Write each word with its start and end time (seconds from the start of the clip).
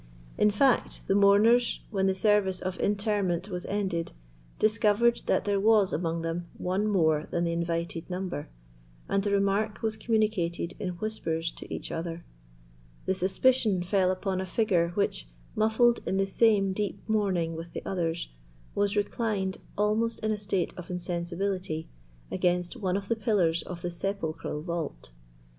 In 0.35 0.49
fact, 0.49 1.01
the 1.05 1.13
mourners, 1.13 1.81
when 1.91 2.07
the 2.07 2.15
service 2.15 2.59
of 2.59 2.79
interment 2.79 3.49
was 3.49 3.67
ended, 3.67 4.13
discovered 4.57 5.21
that 5.27 5.45
there 5.45 5.59
was 5.59 5.93
among 5.93 6.23
them 6.23 6.47
one 6.57 6.87
more 6.87 7.27
than 7.29 7.43
the 7.43 7.51
invited 7.51 8.09
number, 8.09 8.49
and 9.07 9.21
the 9.21 9.29
remark 9.29 9.83
was 9.83 9.95
communicated 9.97 10.73
in 10.79 10.95
whispers 10.97 11.51
to 11.51 11.71
each 11.71 11.91
other. 11.91 12.25
The 13.05 13.13
suspicion 13.13 13.83
fell 13.83 14.09
upon 14.09 14.41
a 14.41 14.47
figure 14.47 14.89
which, 14.95 15.27
muffled 15.55 15.99
in 16.07 16.17
the 16.17 16.25
same 16.25 16.73
deep 16.73 17.07
mourning 17.07 17.55
with 17.55 17.73
the 17.73 17.85
others, 17.85 18.29
was 18.73 18.97
reclined, 18.97 19.59
almost 19.77 20.19
in 20.21 20.31
a 20.31 20.37
state 20.39 20.73
of 20.77 20.89
insensibility, 20.89 21.89
against 22.31 22.75
one 22.75 22.97
of 22.97 23.07
the 23.07 23.15
pillars 23.15 23.61
of 23.61 23.83
the 23.83 23.91
sepulchral 23.91 24.63
vault. 24.63 25.11